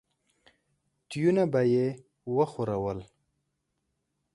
تيونه 1.09 1.43
به 1.51 1.61
يې 1.73 1.87
وښورول. 2.35 2.99